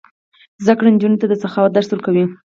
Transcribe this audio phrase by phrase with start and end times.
[0.63, 2.25] زده کړه نجونو ته د سخاوت درس ورکوي.